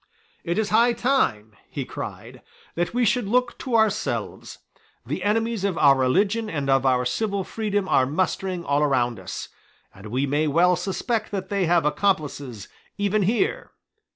[0.43, 2.41] "It is high time," he cried,
[2.73, 4.57] "that we [should find]
[5.05, 9.49] the enemies of our religion and of our civil freedom are mustering all around us;
[9.93, 12.67] and we may well suspect that they have accomplices
[12.97, 13.73] even here.